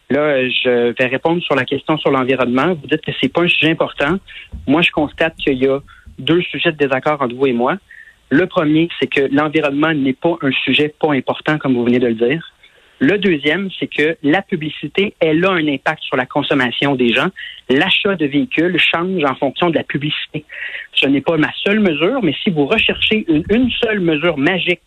Là, 0.10 0.48
je 0.48 0.94
vais 0.98 1.08
répondre 1.08 1.42
sur 1.42 1.56
la 1.56 1.66
question 1.66 1.98
sur 1.98 2.12
l'environnement. 2.12 2.76
Vous 2.76 2.88
dites 2.88 3.02
que 3.02 3.12
c'est 3.20 3.32
pas 3.32 3.42
un 3.42 3.48
sujet 3.48 3.72
important. 3.72 4.18
Moi, 4.68 4.82
je 4.82 4.92
constate 4.92 5.36
qu'il 5.38 5.58
y 5.58 5.68
a 5.68 5.80
deux 6.20 6.42
sujets 6.42 6.72
de 6.72 6.78
désaccord 6.78 7.22
entre 7.22 7.36
vous 7.36 7.48
et 7.48 7.54
moi. 7.54 7.78
Le 8.30 8.46
premier, 8.46 8.90
c'est 9.00 9.08
que 9.08 9.22
l'environnement 9.32 9.94
n'est 9.94 10.14
pas 10.14 10.38
un 10.42 10.52
sujet 10.52 10.94
pas 11.00 11.14
important, 11.14 11.58
comme 11.58 11.74
vous 11.74 11.86
venez 11.86 12.00
de 12.00 12.08
le 12.08 12.14
dire. 12.14 12.52
Le 13.00 13.18
deuxième, 13.18 13.70
c'est 13.78 13.88
que 13.88 14.16
la 14.24 14.42
publicité, 14.42 15.16
elle 15.20 15.44
a 15.46 15.52
un 15.52 15.68
impact 15.68 16.02
sur 16.04 16.16
la 16.16 16.26
consommation 16.26 16.96
des 16.96 17.12
gens. 17.14 17.28
L'achat 17.70 18.16
de 18.16 18.26
véhicules 18.26 18.80
change 18.80 19.24
en 19.26 19.36
fonction 19.36 19.70
de 19.70 19.76
la 19.76 19.84
publicité. 19.84 20.46
Ce 20.94 21.06
n'est 21.06 21.22
pas 21.22 21.36
ma 21.36 21.52
seule 21.66 21.82
mesure, 21.82 22.24
mais 22.24 22.34
si 22.44 22.52
vous 22.52 22.66
recherchez 22.66 23.26
une 23.28 23.70
seule 23.84 24.00
mesure 24.00 24.38
magique 24.38 24.82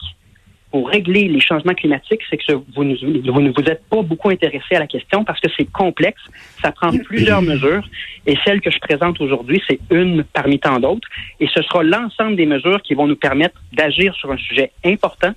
pour 0.71 0.89
régler 0.89 1.29
les 1.29 1.41
changements 1.41 1.75
climatiques, 1.75 2.21
c'est 2.29 2.37
que 2.37 2.53
vous, 2.75 2.85
ne 2.85 3.51
vous 3.51 3.71
êtes 3.71 3.85
pas 3.89 4.03
beaucoup 4.03 4.29
intéressé 4.29 4.75
à 4.75 4.81
la 4.81 4.87
question 4.87 5.25
parce 5.25 5.41
que 5.41 5.49
c'est 5.57 5.71
complexe, 5.71 6.21
ça 6.61 6.73
prend 6.73 6.91
plusieurs 7.05 7.43
mesures 7.43 7.89
et 8.27 8.37
celle 8.45 8.61
que 8.61 8.71
je 8.71 8.79
présente 8.79 9.21
aujourd'hui, 9.21 9.63
c'est 9.67 9.81
une 9.91 10.25
parmi 10.25 10.59
tant 10.59 10.79
d'autres 10.79 11.09
et 11.41 11.49
ce 11.49 11.63
sera 11.63 11.83
l'ensemble 11.83 12.37
des 12.37 12.47
mesures 12.47 12.83
qui 12.83 12.95
vont 12.95 13.07
nous 13.07 13.17
permettre 13.17 13.61
d'agir 13.73 14.15
sur 14.15 14.31
un 14.31 14.37
sujet 14.37 14.73
important 14.85 15.33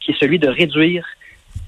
qui 0.00 0.12
est 0.12 0.18
celui 0.18 0.38
de 0.38 0.48
réduire 0.48 1.04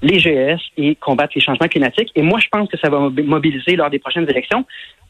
les 0.01 0.19
GES 0.19 0.59
et 0.77 0.95
combattre 0.95 1.33
les 1.35 1.41
changements 1.41 1.67
climatiques. 1.67 2.11
Et 2.15 2.21
moi, 2.21 2.39
je 2.39 2.47
pense 2.49 2.67
que 2.69 2.77
ça 2.77 2.89
va 2.89 3.09
mobiliser 3.09 3.75
lors 3.75 3.89
des 3.89 3.99
prochaines 3.99 4.29
élections. 4.29 4.65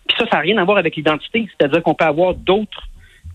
Puis 0.08 0.18
ça, 0.18 0.26
ça 0.30 0.38
n'a 0.38 0.42
rien 0.42 0.58
à 0.58 0.64
voir 0.64 0.78
avec 0.78 0.96
l'identité. 0.96 1.48
C'est-à-dire 1.58 1.82
qu'on 1.82 1.96
peut 1.96 2.06
avoir 2.06 2.34
d'autres 2.34 2.90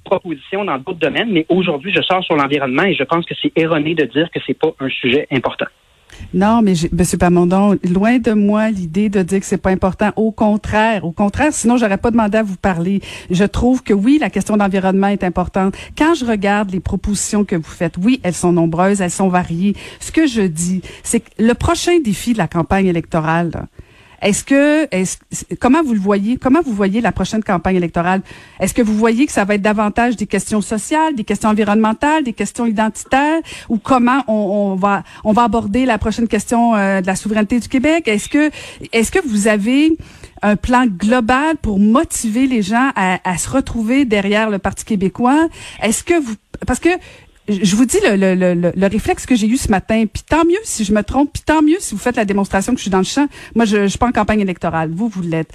propositions 0.09 0.65
dans 0.65 0.79
d'autres 0.79 0.99
domaines, 0.99 1.31
mais 1.31 1.47
aujourd'hui, 1.49 1.93
je 1.95 2.03
sors 2.03 2.25
sur 2.25 2.37
l'environnement 2.37 2.85
et 2.85 2.95
je 2.95 3.05
pense 3.05 3.25
que 3.25 3.35
c'est 3.41 3.53
erroné 3.57 3.95
de 3.95 4.05
dire 4.05 4.31
que 4.33 4.41
c'est 4.47 4.59
pas 4.59 4.73
un 4.81 4.89
sujet 4.89 5.27
important. 5.31 5.67
Non, 6.35 6.63
mais 6.63 6.73
M. 6.73 7.05
Pamondon, 7.19 7.79
loin 7.85 8.19
de 8.19 8.33
moi 8.33 8.71
l'idée 8.71 9.09
de 9.09 9.23
dire 9.23 9.41
que 9.41 9.47
c'est 9.47 9.63
pas 9.63 9.71
important. 9.71 10.11
Au 10.17 10.31
contraire, 10.31 11.05
au 11.05 11.13
contraire, 11.13 11.53
sinon 11.53 11.77
j'aurais 11.77 11.99
pas 11.99 12.11
demandé 12.11 12.39
à 12.39 12.43
vous 12.43 12.57
parler. 12.57 13.01
Je 13.31 13.45
trouve 13.45 13.83
que 13.83 13.93
oui, 13.93 14.19
la 14.21 14.31
question 14.31 14.57
d'environnement 14.57 15.09
est 15.09 15.25
importante. 15.25 15.77
Quand 15.97 16.15
je 16.15 16.25
regarde 16.25 16.71
les 16.71 16.81
propositions 16.81 17.45
que 17.45 17.57
vous 17.57 17.63
faites, 17.63 17.97
oui, 17.99 18.21
elles 18.23 18.35
sont 18.35 18.53
nombreuses, 18.53 19.01
elles 19.01 19.11
sont 19.11 19.29
variées. 19.29 19.75
Ce 20.01 20.13
que 20.13 20.27
je 20.27 20.43
dis, 20.43 20.83
c'est 21.03 21.21
que 21.21 21.31
le 21.39 21.55
prochain 21.55 22.01
défi 22.01 22.33
de 22.33 22.39
la 22.39 22.49
campagne 22.49 22.87
électorale, 22.87 23.67
Est-ce 24.21 24.45
que, 24.45 24.89
est 24.91 25.21
comment 25.61 25.83
vous 25.83 25.95
le 25.95 26.01
voyez, 26.01 26.37
comment 26.37 26.61
vous 26.65 26.73
voyez 26.73 27.01
la 27.01 27.13
prochaine 27.13 27.43
campagne 27.43 27.77
électorale? 27.77 28.23
Est-ce 28.61 28.75
que 28.75 28.83
vous 28.83 28.95
voyez 28.95 29.27
que 29.27 29.33
ça 29.33 29.45
va 29.45 29.55
être 29.55 29.63
davantage 29.63 30.17
des 30.17 30.27
questions 30.27 30.61
sociales, 30.61 31.15
des 31.15 31.25
questions 31.25 31.51
environnementales, 31.51 32.25
des 32.25 32.33
questions 32.33 32.67
identitaires, 32.67 33.41
ou 33.69 33.79
comment 33.79 34.25
on, 34.27 34.33
on 34.73 34.75
va, 34.77 35.05
on 35.25 35.33
va 35.33 35.45
aborder 35.45 35.87
la 35.87 35.99
prochaine 35.99 36.29
question 36.29 36.75
euh, 36.75 37.01
de 37.01 37.07
la 37.07 37.17
souveraineté 37.17 37.61
du 37.61 37.69
Québec? 37.69 38.09
Est-ce 38.09 38.29
que, 38.29 38.51
est-ce 38.93 39.11
que 39.11 39.27
vous 39.27 39.47
avez 39.47 39.97
un 40.43 40.57
plan 40.57 40.87
global 40.87 41.57
pour 41.57 41.79
motiver 41.79 42.47
les 42.47 42.63
gens 42.63 42.91
à, 42.97 43.19
à 43.29 43.39
se 43.39 43.49
retrouver 43.49 44.05
derrière 44.05 44.51
le 44.51 44.59
Parti 44.59 44.85
québécois? 44.85 45.49
Est-ce 45.83 46.03
que 46.05 46.21
vous, 46.21 46.35
parce 46.67 46.81
que 46.81 46.91
je 47.49 47.77
vous 47.77 47.87
dis 47.87 47.99
le, 48.05 48.17
le, 48.17 48.35
le, 48.35 48.73
le 48.75 48.87
réflexe 48.87 49.25
que 49.27 49.35
j'ai 49.35 49.47
eu 49.47 49.57
ce 49.57 49.71
matin, 49.71 50.05
puis 50.13 50.23
tant 50.29 50.45
mieux 50.45 50.59
si 50.65 50.85
je 50.85 50.93
me 50.93 51.03
trompe, 51.03 51.33
puis 51.33 51.43
tant 51.45 51.63
mieux 51.63 51.79
si 51.81 51.95
vous 51.95 52.01
faites 52.01 52.17
la 52.17 52.25
démonstration 52.25 52.73
que 52.73 52.79
je 52.79 52.83
suis 52.83 52.91
dans 52.91 52.99
le 52.99 53.05
champ. 53.05 53.27
Moi, 53.55 53.65
je, 53.65 53.83
je 53.83 53.87
suis 53.87 53.99
pas 53.99 54.09
en 54.09 54.13
campagne 54.13 54.41
électorale, 54.41 54.91
vous, 54.95 55.09
vous 55.09 55.23
l'êtes. 55.23 55.51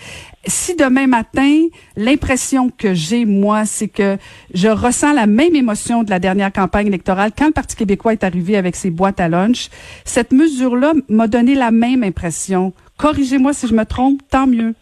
Si 0.45 0.75
demain 0.75 1.07
matin, 1.07 1.67
l'impression 1.95 2.71
que 2.75 2.93
j'ai, 2.93 3.25
moi, 3.25 3.65
c'est 3.65 3.88
que 3.88 4.17
je 4.53 4.67
ressens 4.67 5.13
la 5.13 5.27
même 5.27 5.55
émotion 5.55 6.03
de 6.03 6.09
la 6.09 6.19
dernière 6.19 6.51
campagne 6.51 6.88
électorale 6.88 7.31
quand 7.38 7.47
le 7.47 7.51
Parti 7.53 7.75
québécois 7.75 8.13
est 8.13 8.23
arrivé 8.23 8.57
avec 8.57 8.75
ses 8.75 8.89
boîtes 8.89 9.19
à 9.19 9.29
lunch, 9.29 9.69
cette 10.03 10.31
mesure-là 10.31 10.93
m'a 11.09 11.27
donné 11.27 11.55
la 11.55 11.71
même 11.71 12.03
impression. 12.03 12.73
Corrigez-moi 12.97 13.53
si 13.53 13.67
je 13.67 13.73
me 13.73 13.85
trompe, 13.85 14.21
tant 14.29 14.47
mieux. 14.47 14.73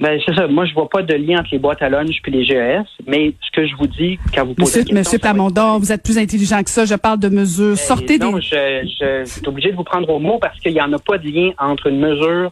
Ben, 0.00 0.18
c'est 0.24 0.34
ça. 0.34 0.46
Moi, 0.46 0.64
je 0.64 0.72
vois 0.72 0.88
pas 0.88 1.02
de 1.02 1.14
lien 1.14 1.40
entre 1.40 1.50
les 1.52 1.58
boîtes 1.58 1.82
à 1.82 1.90
lunch 1.90 2.22
puis 2.22 2.32
les 2.32 2.44
GES, 2.44 2.86
mais 3.06 3.34
ce 3.42 3.50
que 3.52 3.66
je 3.66 3.76
vous 3.76 3.86
dis 3.86 4.18
quand 4.34 4.46
vous 4.46 4.54
posez 4.54 4.80
Monsieur, 4.80 4.94
Monsieur 4.94 5.18
Plamondon, 5.18 5.78
vous 5.78 5.92
êtes 5.92 6.02
plus 6.02 6.16
intelligent 6.16 6.62
que 6.62 6.70
ça. 6.70 6.86
Je 6.86 6.94
parle 6.94 7.20
de 7.20 7.28
mesures. 7.28 7.74
Ben, 7.74 7.76
Sortez 7.76 8.18
non, 8.18 8.32
des... 8.32 8.40
je, 8.40 8.88
je, 8.98 9.24
suis 9.26 9.46
obligé 9.46 9.70
de 9.70 9.76
vous 9.76 9.84
prendre 9.84 10.08
au 10.08 10.18
mot 10.18 10.38
parce 10.38 10.58
qu'il 10.60 10.72
n'y 10.72 10.80
en 10.80 10.90
a 10.94 10.98
pas 10.98 11.18
de 11.18 11.28
lien 11.28 11.50
entre 11.58 11.88
une 11.88 12.00
mesure 12.00 12.50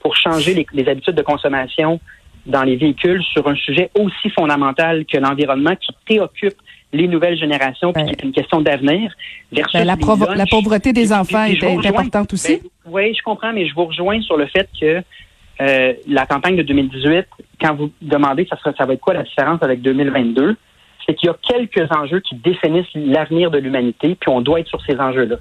pour 0.00 0.14
changer 0.14 0.54
les, 0.54 0.66
les, 0.72 0.88
habitudes 0.88 1.16
de 1.16 1.22
consommation 1.22 1.98
dans 2.46 2.62
les 2.62 2.76
véhicules 2.76 3.22
sur 3.24 3.48
un 3.48 3.56
sujet 3.56 3.90
aussi 3.98 4.30
fondamental 4.30 5.04
que 5.06 5.18
l'environnement 5.18 5.74
qui 5.74 5.90
préoccupe 6.04 6.54
les 6.92 7.08
nouvelles 7.08 7.36
générations, 7.36 7.92
puis 7.92 8.04
qui 8.04 8.10
est 8.12 8.22
une 8.22 8.32
question 8.32 8.60
d'avenir. 8.60 9.12
Ben, 9.50 9.64
la, 9.72 9.84
la, 9.84 10.46
pauvreté 10.46 10.92
des 10.92 11.12
enfants 11.12 11.44
est, 11.44 11.64
importante 11.64 12.32
aussi. 12.32 12.60
Ben, 12.62 12.68
oui, 12.86 13.14
je 13.14 13.22
comprends, 13.22 13.52
mais 13.52 13.66
je 13.66 13.74
vous 13.74 13.86
rejoins 13.86 14.20
sur 14.20 14.36
le 14.36 14.46
fait 14.46 14.68
que 14.80 15.02
euh, 15.60 15.92
la 16.08 16.26
campagne 16.26 16.56
de 16.56 16.62
2018, 16.62 17.26
quand 17.60 17.74
vous 17.74 17.92
demandez 18.02 18.46
ça, 18.48 18.56
sera, 18.58 18.72
ça 18.76 18.86
va 18.86 18.94
être 18.94 19.00
quoi 19.00 19.14
la 19.14 19.22
différence 19.22 19.62
avec 19.62 19.82
2022, 19.82 20.56
c'est 21.06 21.14
qu'il 21.14 21.28
y 21.28 21.30
a 21.30 21.36
quelques 21.42 21.90
enjeux 21.92 22.20
qui 22.20 22.34
définissent 22.36 22.92
l'avenir 22.94 23.50
de 23.50 23.58
l'humanité, 23.58 24.16
puis 24.18 24.30
on 24.30 24.40
doit 24.40 24.60
être 24.60 24.68
sur 24.68 24.82
ces 24.84 24.98
enjeux-là. 24.98 25.36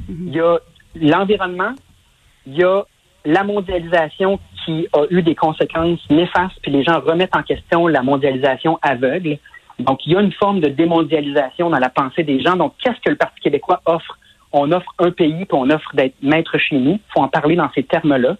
Mm-hmm. 0.00 0.26
Il 0.26 0.34
y 0.34 0.40
a 0.40 0.58
l'environnement, 0.96 1.74
il 2.46 2.56
y 2.56 2.64
a 2.64 2.84
la 3.24 3.44
mondialisation 3.44 4.38
qui 4.64 4.88
a 4.92 5.04
eu 5.10 5.22
des 5.22 5.34
conséquences 5.34 6.00
néfastes, 6.08 6.58
puis 6.62 6.70
les 6.70 6.82
gens 6.82 7.00
remettent 7.00 7.36
en 7.36 7.42
question 7.42 7.86
la 7.86 8.02
mondialisation 8.02 8.78
aveugle. 8.80 9.38
Donc, 9.78 10.06
il 10.06 10.12
y 10.12 10.16
a 10.16 10.20
une 10.20 10.32
forme 10.32 10.60
de 10.60 10.68
démondialisation 10.68 11.70
dans 11.70 11.78
la 11.78 11.90
pensée 11.90 12.22
des 12.22 12.40
gens. 12.40 12.56
Donc, 12.56 12.74
qu'est-ce 12.82 13.00
que 13.00 13.10
le 13.10 13.16
Parti 13.16 13.40
québécois 13.40 13.80
offre? 13.86 14.18
On 14.50 14.72
offre 14.72 14.92
un 14.98 15.10
pays, 15.10 15.44
puis 15.44 15.52
on 15.52 15.68
offre 15.70 15.94
d'être 15.94 16.14
maître 16.22 16.56
chez 16.58 16.78
nous. 16.78 16.92
Il 16.92 17.12
faut 17.12 17.20
en 17.20 17.28
parler 17.28 17.54
dans 17.54 17.70
ces 17.74 17.82
termes-là. 17.82 18.36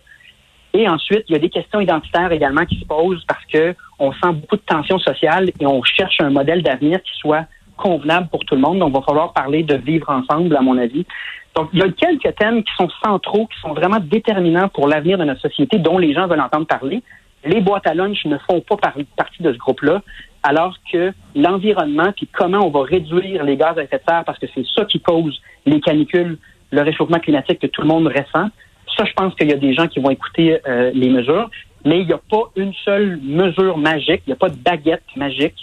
Et 0.75 0.89
ensuite, 0.89 1.25
il 1.29 1.33
y 1.33 1.37
a 1.37 1.39
des 1.39 1.49
questions 1.49 1.81
identitaires 1.81 2.31
également 2.31 2.65
qui 2.67 2.79
se 2.79 2.85
posent 2.85 3.25
parce 3.27 3.45
que 3.47 3.75
on 3.99 4.13
sent 4.13 4.33
beaucoup 4.33 4.57
de 4.57 4.63
tensions 4.67 4.99
sociales 4.99 5.51
et 5.59 5.67
on 5.67 5.83
cherche 5.83 6.21
un 6.21 6.31
modèle 6.31 6.63
d'avenir 6.63 7.03
qui 7.03 7.19
soit 7.19 7.47
convenable 7.77 8.29
pour 8.29 8.45
tout 8.45 8.55
le 8.55 8.61
monde. 8.61 8.79
Donc, 8.79 8.91
il 8.91 8.95
va 8.95 9.03
falloir 9.03 9.33
parler 9.33 9.63
de 9.63 9.77
vivre 9.77 10.11
ensemble, 10.11 10.57
à 10.57 10.61
mon 10.61 10.77
avis. 10.77 11.07
Donc, 11.55 11.71
il 11.73 11.79
y 11.79 11.83
a 11.83 11.91
quelques 11.91 12.37
thèmes 12.37 12.63
qui 12.63 12.73
sont 12.77 12.89
centraux, 13.05 13.47
qui 13.47 13.59
sont 13.61 13.73
vraiment 13.73 13.99
déterminants 14.01 14.69
pour 14.69 14.89
l'avenir 14.89 15.17
de 15.17 15.25
notre 15.25 15.41
société, 15.41 15.79
dont 15.79 15.99
les 15.99 16.13
gens 16.13 16.27
veulent 16.27 16.41
entendre 16.41 16.67
parler. 16.67 17.03
Les 17.45 17.61
boîtes 17.61 17.87
à 17.87 17.95
lunch 17.95 18.25
ne 18.27 18.37
font 18.39 18.61
pas 18.61 18.77
partie 19.17 19.43
de 19.43 19.53
ce 19.53 19.59
groupe-là, 19.59 20.03
alors 20.43 20.77
que 20.93 21.13
l'environnement, 21.35 22.13
puis 22.15 22.29
comment 22.33 22.67
on 22.67 22.71
va 22.71 22.83
réduire 22.83 23.45
les 23.45 23.57
gaz 23.57 23.79
à 23.79 23.83
effet 23.85 23.99
de 23.99 24.03
serre, 24.09 24.25
parce 24.25 24.39
que 24.39 24.47
c'est 24.55 24.67
ça 24.67 24.85
qui 24.85 25.01
cause 25.01 25.41
les 25.67 25.81
canicules, 25.81 26.39
le 26.71 26.83
réchauffement 26.83 27.19
climatique 27.19 27.61
que 27.61 27.67
tout 27.67 27.83
le 27.83 27.89
monde 27.89 28.07
ressent, 28.07 28.51
ça, 28.99 29.05
je 29.05 29.12
pense 29.12 29.35
qu'il 29.35 29.49
y 29.49 29.52
a 29.52 29.57
des 29.57 29.75
gens 29.75 29.87
qui 29.87 30.00
vont 30.00 30.11
écouter 30.11 30.59
euh, 30.67 30.90
les 30.93 31.09
mesures, 31.09 31.50
mais 31.85 32.00
il 32.00 32.07
n'y 32.07 32.12
a 32.12 32.21
pas 32.31 32.50
une 32.57 32.75
seule 32.85 33.19
mesure 33.23 33.78
magique, 33.78 34.23
il 34.26 34.31
n'y 34.31 34.33
a 34.33 34.37
pas 34.37 34.49
de 34.49 34.57
baguette 34.57 35.05
magique 35.17 35.57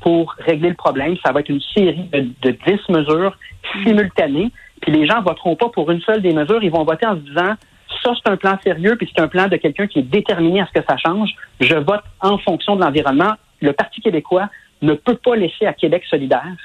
pour 0.00 0.34
régler 0.38 0.70
le 0.70 0.74
problème. 0.74 1.16
Ça 1.24 1.32
va 1.32 1.40
être 1.40 1.48
une 1.48 1.60
série 1.60 2.08
de, 2.12 2.28
de 2.42 2.50
10 2.66 2.88
mesures 2.88 3.36
simultanées. 3.84 4.50
Puis 4.80 4.92
les 4.92 5.06
gens 5.06 5.20
voteront 5.22 5.56
pas 5.56 5.68
pour 5.68 5.90
une 5.90 6.00
seule 6.02 6.22
des 6.22 6.32
mesures, 6.32 6.62
ils 6.62 6.70
vont 6.70 6.84
voter 6.84 7.06
en 7.06 7.16
se 7.16 7.20
disant 7.20 7.54
ça 8.02 8.12
c'est 8.14 8.30
un 8.30 8.36
plan 8.36 8.58
sérieux, 8.62 8.96
puis 8.96 9.10
c'est 9.14 9.22
un 9.22 9.28
plan 9.28 9.48
de 9.48 9.56
quelqu'un 9.56 9.86
qui 9.86 10.00
est 10.00 10.10
déterminé 10.10 10.60
à 10.60 10.66
ce 10.66 10.80
que 10.80 10.86
ça 10.88 10.96
change. 10.96 11.30
Je 11.60 11.74
vote 11.74 12.02
en 12.20 12.38
fonction 12.38 12.76
de 12.76 12.82
l'environnement. 12.82 13.34
Le 13.60 13.72
Parti 13.72 14.00
québécois 14.00 14.48
ne 14.82 14.94
peut 14.94 15.16
pas 15.16 15.34
laisser 15.36 15.66
à 15.66 15.72
Québec 15.72 16.04
solidaire 16.08 16.56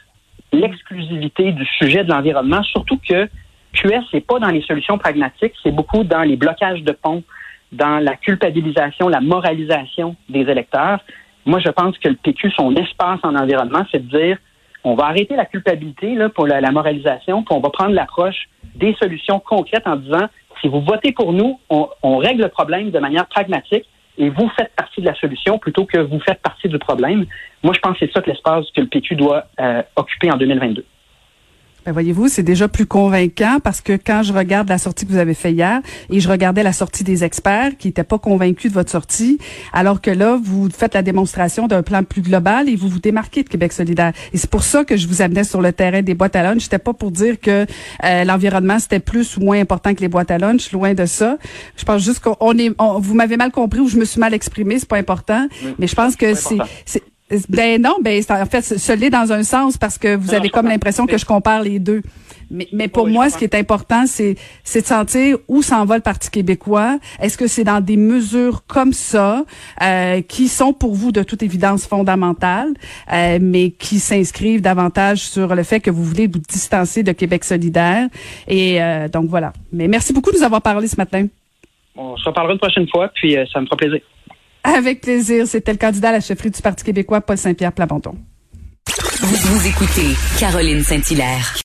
l'exclusivité 0.51 1.51
du 1.51 1.65
sujet 1.65 2.03
de 2.03 2.11
l'environnement, 2.11 2.61
surtout 2.63 2.99
que 3.09 3.27
QS, 3.73 4.05
c'est 4.11 4.25
pas 4.25 4.39
dans 4.39 4.49
les 4.49 4.61
solutions 4.61 4.97
pragmatiques, 4.97 5.53
c'est 5.63 5.71
beaucoup 5.71 6.03
dans 6.03 6.21
les 6.21 6.35
blocages 6.35 6.83
de 6.83 6.91
ponts, 6.91 7.23
dans 7.71 7.99
la 7.99 8.15
culpabilisation, 8.15 9.09
la 9.09 9.21
moralisation 9.21 10.15
des 10.29 10.41
électeurs. 10.41 10.99
Moi, 11.45 11.59
je 11.59 11.69
pense 11.69 11.97
que 11.97 12.07
le 12.07 12.15
PQ, 12.15 12.51
son 12.51 12.75
espace 12.75 13.19
en 13.23 13.35
environnement, 13.35 13.83
c'est 13.91 14.07
de 14.07 14.17
dire 14.17 14.37
on 14.83 14.95
va 14.95 15.05
arrêter 15.05 15.35
la 15.35 15.45
culpabilité 15.45 16.13
là, 16.15 16.29
pour 16.29 16.45
la, 16.45 16.71
moralisation, 16.71 17.43
puis 17.43 17.55
on 17.55 17.61
va 17.61 17.69
prendre 17.69 17.93
l'approche 17.93 18.49
des 18.75 18.93
solutions 18.95 19.39
concrètes 19.39 19.87
en 19.87 19.95
disant 19.95 20.27
si 20.61 20.67
vous 20.67 20.81
votez 20.81 21.11
pour 21.11 21.33
nous, 21.33 21.59
on, 21.69 22.17
règle 22.17 22.43
le 22.43 22.49
problème 22.49 22.91
de 22.91 22.99
manière 22.99 23.27
pragmatique 23.27 23.85
et 24.17 24.29
vous 24.29 24.49
faites 24.57 24.73
partie 24.75 25.01
de 25.01 25.05
la 25.05 25.15
solution 25.15 25.57
plutôt 25.57 25.85
que 25.85 25.97
vous 25.97 26.19
faites 26.19 26.41
partie 26.41 26.69
du 26.69 26.77
problème. 26.79 27.25
Moi, 27.63 27.73
je 27.73 27.79
pense 27.79 27.97
que 27.97 28.05
c'est 28.05 28.11
ça 28.11 28.21
que 28.21 28.29
l'espace 28.29 28.65
que 28.75 28.81
le 28.81 28.87
PQ 28.87 29.15
doit 29.15 29.45
euh, 29.59 29.81
occuper 29.95 30.31
en 30.31 30.37
2022. 30.37 30.85
Ben 31.85 31.91
voyez-vous, 31.91 32.29
c'est 32.29 32.43
déjà 32.43 32.69
plus 32.69 32.85
convaincant 32.85 33.57
parce 33.61 33.81
que 33.81 33.93
quand 33.93 34.23
je 34.23 34.31
regarde 34.31 34.69
la 34.69 34.77
sortie 34.77 35.05
que 35.05 35.11
vous 35.11 35.17
avez 35.17 35.33
fait 35.33 35.51
hier 35.51 35.81
et 36.09 36.21
je 36.21 36.29
regardais 36.29 36.63
la 36.63 36.71
sortie 36.71 37.03
des 37.03 37.25
experts 37.25 37.77
qui 37.77 37.89
n'étaient 37.89 38.05
pas 38.05 38.17
convaincus 38.17 38.71
de 38.71 38.73
votre 38.73 38.89
sortie, 38.89 39.37
alors 39.73 39.99
que 39.99 40.09
là, 40.09 40.39
vous 40.41 40.69
faites 40.69 40.93
la 40.93 41.01
démonstration 41.01 41.67
d'un 41.67 41.83
plan 41.83 42.03
plus 42.03 42.21
global 42.21 42.69
et 42.69 42.77
vous 42.77 42.87
vous 42.87 42.99
démarquez 42.99 43.43
de 43.43 43.49
Québec 43.49 43.73
solidaire. 43.73 44.13
Et 44.33 44.37
c'est 44.37 44.49
pour 44.49 44.63
ça 44.63 44.85
que 44.85 44.95
je 44.95 45.07
vous 45.09 45.21
amenais 45.21 45.43
sur 45.43 45.61
le 45.61 45.73
terrain 45.73 46.01
des 46.01 46.13
boîtes 46.13 46.37
à 46.37 46.43
lunch. 46.43 46.63
J'étais 46.63 46.79
pas 46.79 46.93
pour 46.93 47.11
dire 47.11 47.37
que 47.37 47.65
euh, 48.05 48.23
l'environnement 48.23 48.79
c'était 48.79 49.01
plus 49.01 49.35
ou 49.35 49.41
moins 49.41 49.59
important 49.59 49.93
que 49.93 49.99
les 49.99 50.07
boîtes 50.07 50.31
à 50.31 50.37
lunch, 50.37 50.71
loin 50.71 50.93
de 50.93 51.05
ça. 51.05 51.37
Je 51.75 51.83
pense 51.83 52.01
juste 52.01 52.21
qu'on 52.21 52.57
est, 52.57 52.71
vous 52.99 53.13
m'avez 53.13 53.35
mal 53.35 53.51
compris 53.51 53.81
ou 53.81 53.89
je 53.89 53.97
me 53.97 54.05
suis 54.05 54.21
mal 54.21 54.33
exprimé, 54.33 54.79
c'est 54.79 54.87
pas 54.87 54.97
important. 54.97 55.47
mais 55.79 55.87
je 55.87 55.95
pense 55.95 56.15
que 56.15 56.33
c'est 56.33 57.03
ben 57.49 57.81
non, 57.81 57.95
ben 58.01 58.21
en 58.29 58.45
fait, 58.45 58.61
ce 58.61 58.93
l'est 58.93 59.09
dans 59.09 59.31
un 59.31 59.43
sens 59.43 59.77
parce 59.77 59.97
que 59.97 60.15
vous 60.15 60.33
avez 60.33 60.49
comme 60.49 60.67
l'impression 60.67 61.07
que 61.07 61.17
je 61.17 61.25
compare 61.25 61.61
les 61.61 61.79
deux. 61.79 62.01
Mais, 62.51 62.67
mais 62.71 62.87
pour 62.87 63.07
moi, 63.07 63.29
ce 63.29 63.37
qui 63.37 63.45
est 63.45 63.55
important, 63.55 64.05
c'est 64.05 64.35
c'est 64.63 64.81
de 64.81 64.85
sentir 64.85 65.37
où 65.47 65.63
s'en 65.63 65.85
va 65.85 65.95
le 65.95 66.01
Parti 66.01 66.29
québécois. 66.29 66.99
Est-ce 67.19 67.37
que 67.37 67.47
c'est 67.47 67.63
dans 67.63 67.81
des 67.81 67.97
mesures 67.97 68.63
comme 68.67 68.93
ça 68.93 69.43
euh, 69.81 70.21
qui 70.21 70.47
sont 70.47 70.73
pour 70.73 70.93
vous 70.93 71.11
de 71.11 71.23
toute 71.23 71.41
évidence 71.41 71.87
fondamentales, 71.87 72.73
euh, 73.11 73.39
mais 73.41 73.71
qui 73.71 73.97
s'inscrivent 73.97 74.61
davantage 74.61 75.19
sur 75.19 75.55
le 75.55 75.63
fait 75.63 75.79
que 75.79 75.89
vous 75.89 76.03
voulez 76.03 76.27
vous 76.27 76.39
distancer 76.39 77.01
de 77.01 77.11
Québec 77.11 77.43
solidaire? 77.43 78.07
Et 78.47 78.81
euh, 78.81 79.07
donc 79.07 79.25
voilà. 79.29 79.53
Mais 79.71 79.87
merci 79.87 80.13
beaucoup 80.13 80.31
de 80.31 80.37
nous 80.37 80.43
avoir 80.43 80.61
parlé 80.61 80.87
ce 80.87 80.97
matin. 80.97 81.25
On 81.95 82.17
se 82.17 82.25
reparlera 82.25 82.53
une 82.53 82.59
prochaine 82.59 82.87
fois, 82.87 83.09
puis 83.15 83.35
ça 83.51 83.61
me 83.61 83.65
fera 83.65 83.77
plaisir. 83.77 84.01
Avec 84.63 85.01
plaisir. 85.01 85.45
C'était 85.47 85.71
le 85.71 85.77
candidat 85.77 86.09
à 86.09 86.13
la 86.13 86.21
chefferie 86.21 86.51
du 86.51 86.61
Parti 86.61 86.83
québécois, 86.83 87.21
Paul 87.21 87.37
Saint-Pierre 87.37 87.73
Plamondon. 87.73 88.15
Vous, 89.21 89.35
vous 89.35 89.67
écoutez 89.67 90.15
Caroline 90.39 90.83
Saint-Hilaire. 90.83 91.55